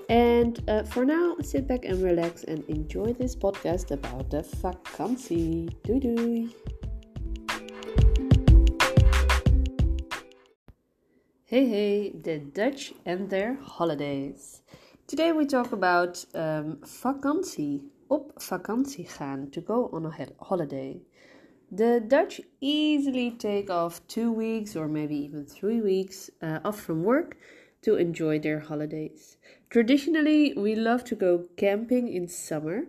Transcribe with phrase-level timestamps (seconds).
[0.08, 5.72] And uh, for now, sit back and relax and enjoy this podcast about the vakantie.
[5.84, 6.52] Doei doei!
[11.50, 14.62] Hey hey, the Dutch and their holidays.
[15.08, 21.00] Today we talk about um, vakantie, op vakantie gaan, to go on a holiday.
[21.72, 27.02] The Dutch easily take off two weeks or maybe even three weeks uh, off from
[27.02, 27.36] work
[27.82, 29.36] to enjoy their holidays.
[29.70, 32.84] Traditionally, we love to go camping in summer,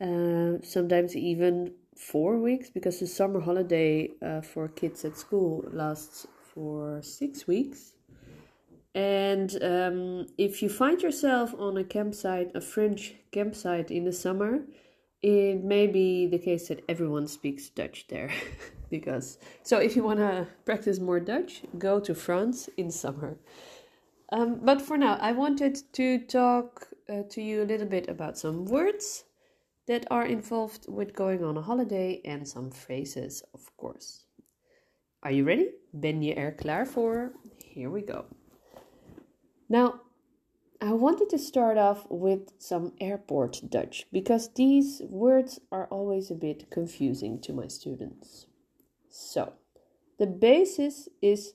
[0.00, 6.26] uh, sometimes even four weeks because the summer holiday uh, for kids at school lasts
[6.54, 7.92] for six weeks.
[8.94, 14.60] And um, if you find yourself on a campsite, a French campsite in the summer,
[15.22, 18.30] it may be the case that everyone speaks Dutch there.
[18.90, 23.38] because so if you want to practice more Dutch, go to France in summer.
[24.32, 28.38] Um, but for now, I wanted to talk uh, to you a little bit about
[28.38, 29.24] some words
[29.86, 34.26] that are involved with going on a holiday and some phrases, of course.
[35.22, 35.68] Are you ready?
[35.90, 37.32] Ben je er klaar voor?
[37.74, 38.24] Here we go.
[39.66, 40.00] Now,
[40.80, 46.34] I wanted to start off with some airport Dutch because these words are always a
[46.34, 48.46] bit confusing to my students.
[49.10, 49.52] So,
[50.16, 51.54] the basis is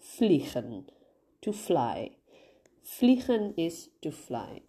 [0.00, 0.86] vliegen,
[1.40, 2.16] to fly.
[2.82, 4.62] Vliegen is to fly.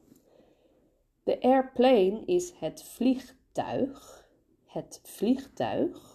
[1.26, 4.28] The airplane is het vliegtuig,
[4.66, 6.13] het vliegtuig.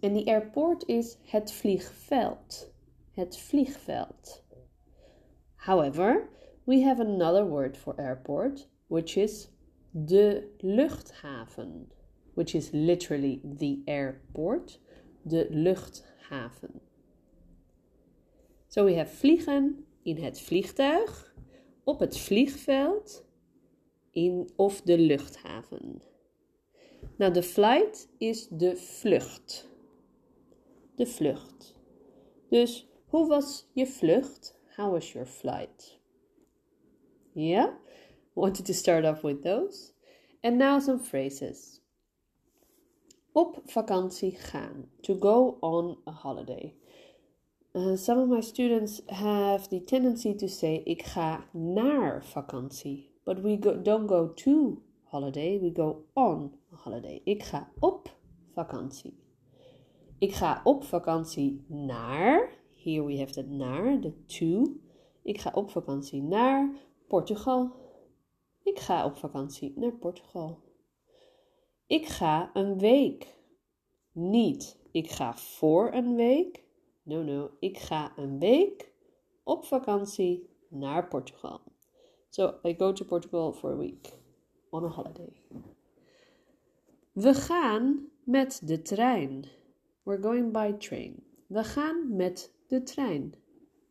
[0.00, 2.72] En the airport is het vliegveld,
[3.12, 4.44] het vliegveld.
[5.54, 6.28] However,
[6.64, 9.50] we have another word for airport, which is
[9.90, 11.88] de luchthaven,
[12.34, 14.80] which is literally the airport,
[15.22, 16.80] de luchthaven.
[18.68, 21.34] So we have vliegen in het vliegtuig,
[21.84, 23.24] op het vliegveld,
[24.10, 26.02] in of de luchthaven.
[27.16, 29.68] Now the flight is de vlucht.
[30.96, 31.74] De vlucht.
[32.48, 34.58] Dus hoe was je vlucht?
[34.76, 35.98] How was your flight?
[37.32, 37.68] Yeah?
[38.34, 39.92] Wanted to start off with those.
[40.42, 41.80] And now some phrases.
[43.32, 44.90] Op vakantie gaan.
[45.00, 46.74] To go on a holiday.
[47.74, 53.10] Uh, some of my students have the tendency to say ik ga naar vakantie.
[53.24, 57.20] But we don't go to holiday, we go on holiday.
[57.24, 58.16] Ik ga op
[58.54, 59.25] vakantie.
[60.18, 62.56] Ik ga op vakantie naar
[62.86, 64.76] Here we have the naar, de to.
[65.22, 66.70] Ik ga op vakantie naar
[67.08, 67.72] Portugal.
[68.62, 70.62] Ik ga op vakantie naar Portugal.
[71.86, 73.34] Ik ga een week.
[74.12, 76.64] Niet, ik ga voor een week.
[77.02, 78.92] No, no, ik ga een week
[79.44, 81.60] op vakantie naar Portugal.
[82.28, 84.18] So I go to Portugal for a week
[84.70, 85.42] on a holiday.
[87.12, 89.44] We gaan met de trein.
[90.06, 91.22] We're going by train.
[91.48, 93.34] We gaan met de trein.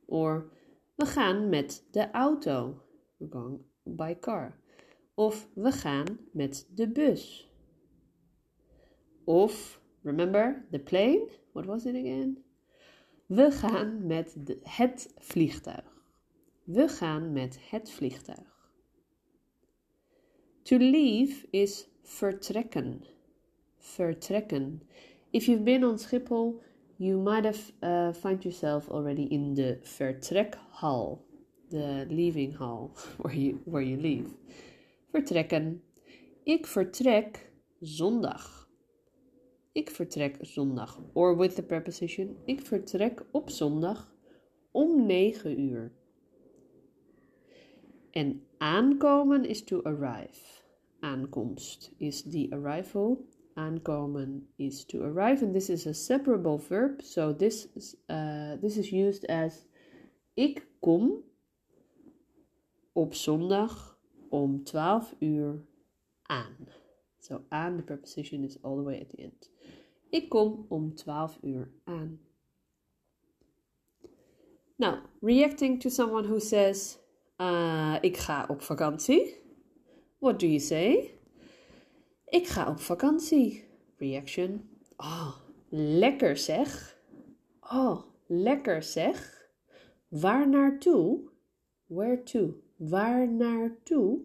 [0.06, 0.50] Or
[0.96, 2.82] we gaan met de auto.
[3.18, 4.60] We're going by car.
[5.14, 7.50] Of we gaan met de bus.
[9.24, 11.30] Of, remember, the plane?
[11.52, 12.44] What was it again?
[13.26, 16.04] We gaan met het vliegtuig.
[16.64, 18.72] We gaan met het vliegtuig.
[20.62, 23.04] To leave is vertrekken.
[23.78, 24.82] Vertrekken.
[25.36, 26.62] If you've been on Schiphol,
[26.98, 31.20] you might have uh, yourself already in the vertrekhal,
[31.70, 34.30] the leaving hall where you where you leave.
[35.12, 35.82] Vertrekken.
[36.46, 37.52] Ik vertrek
[37.82, 38.70] zondag.
[39.74, 41.02] Ik vertrek zondag.
[41.14, 42.38] Or with the preposition.
[42.46, 44.16] Ik vertrek op zondag
[44.72, 45.92] om 9 uur.
[48.12, 50.64] En aankomen is to arrive.
[51.00, 57.36] Aankomst is the arrival aankomen is to arrive and this is a separable verb so
[57.36, 59.66] this is, uh, this is used as
[60.34, 61.24] ik kom
[62.94, 64.00] op zondag
[64.30, 65.66] om 12 uur
[66.22, 66.68] aan
[67.26, 69.50] So aan, the preposition is all the way at the end.
[70.10, 72.20] Ik kom om 12 uur aan.
[74.78, 76.98] Now, reacting to someone who says,
[77.38, 79.36] uh, ik ga op vakantie.
[80.20, 81.12] What do you say?
[82.26, 83.64] Ik ga op vakantie.
[83.98, 84.70] Reaction.
[84.98, 85.36] Oh,
[85.70, 87.00] lekker zeg.
[87.62, 89.48] Oh, lekker zeg.
[90.08, 91.30] Waar naartoe?
[91.86, 92.62] Where to?
[92.76, 94.20] Waar naartoe?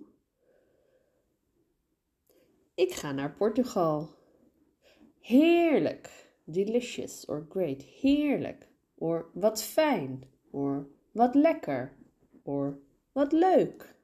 [2.74, 4.08] Ik ga naar Portugal.
[5.20, 6.32] Heerlijk.
[6.44, 7.82] Delicious or great.
[7.82, 8.68] Heerlijk.
[8.94, 10.22] Or wat fijn.
[10.50, 11.96] Or wat lekker.
[12.42, 12.78] Or
[13.12, 13.94] wat leuk.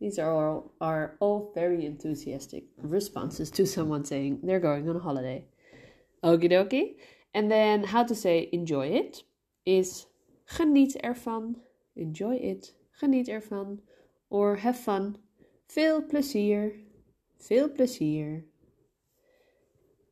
[0.00, 5.00] These are all, are all very enthusiastic responses to someone saying they're going on a
[5.00, 5.46] holiday.
[6.22, 6.96] Okie dokie.
[7.32, 9.22] And then how to say enjoy it
[9.64, 10.06] is
[10.56, 11.56] geniet ervan.
[11.96, 12.72] Enjoy it.
[13.00, 13.80] Geniet ervan.
[14.30, 15.18] Or have fun.
[15.68, 16.72] Veel plezier.
[17.38, 18.44] Veel plezier.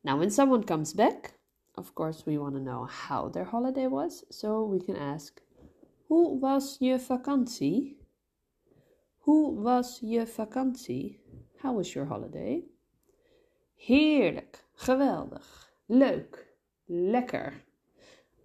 [0.03, 1.33] Now, when someone comes back,
[1.75, 4.23] of course, we want to know how their holiday was.
[4.29, 5.41] So we can ask,
[6.09, 7.95] Hoe was je vakantie?
[9.23, 11.19] Hoe was je vakantie?
[11.57, 12.63] How was your holiday?
[13.75, 16.55] Heerlijk, geweldig, leuk,
[16.85, 17.63] lekker.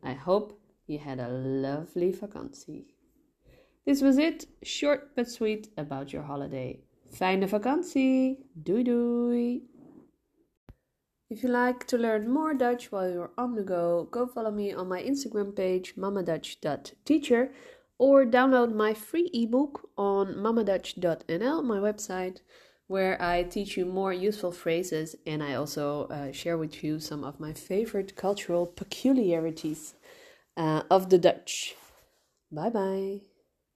[0.05, 0.55] I hope
[0.85, 2.95] you had a lovely vakantie.
[3.85, 6.81] This was it, short but sweet about your holiday.
[7.11, 8.39] Fijne vakantie.
[8.63, 9.63] Doei doei.
[11.29, 14.73] If you like to learn more Dutch while you're on the go, go follow me
[14.73, 17.51] on my Instagram page mamadutch.teacher
[17.99, 22.41] or download my free ebook on mamadutch.nl, my website,
[22.87, 27.25] where I teach you more useful phrases and I also uh, share with you some
[27.25, 29.95] of my favorite cultural peculiarities
[30.57, 31.75] uh, of the Dutch.
[32.51, 33.38] Bye bye.